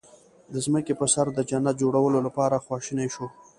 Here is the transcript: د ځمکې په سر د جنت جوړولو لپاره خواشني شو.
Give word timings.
د 0.53 0.55
ځمکې 0.65 0.93
په 0.99 1.05
سر 1.13 1.25
د 1.33 1.39
جنت 1.49 1.75
جوړولو 1.81 2.19
لپاره 2.27 2.61
خواشني 2.65 3.07
شو. 3.13 3.25